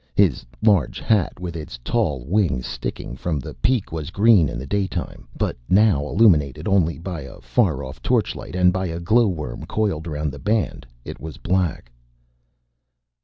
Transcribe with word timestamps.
His 0.15 0.43
large 0.63 0.99
hat 0.99 1.39
with 1.39 1.55
its 1.55 1.77
tall 1.83 2.21
wings 2.25 2.65
sticking 2.65 3.15
from 3.15 3.39
the 3.39 3.53
peak 3.53 3.91
was 3.91 4.09
green 4.09 4.49
in 4.49 4.57
the 4.57 4.65
daytime. 4.65 5.27
But 5.37 5.55
now, 5.69 6.03
illuminated 6.07 6.67
only 6.67 6.97
by 6.97 7.21
a 7.21 7.39
far 7.39 7.83
off 7.83 8.01
torchlight 8.01 8.55
and 8.55 8.73
by 8.73 8.87
a 8.87 8.99
glowworm 8.99 9.67
coiled 9.67 10.07
around 10.07 10.31
the 10.31 10.39
band, 10.39 10.87
it 11.05 11.19
was 11.19 11.37
black. 11.37 11.91